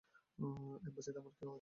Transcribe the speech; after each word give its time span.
অ্যাম্বাসিতে 0.81 1.19
আমাদের 1.19 1.37
কেউ 1.37 1.47
আছে? 1.47 1.49